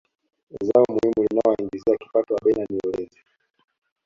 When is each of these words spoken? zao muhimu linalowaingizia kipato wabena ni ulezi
zao 0.67 0.85
muhimu 0.93 1.13
linalowaingizia 1.23 1.97
kipato 1.97 2.33
wabena 2.33 2.65
ni 2.69 2.79
ulezi 2.85 3.19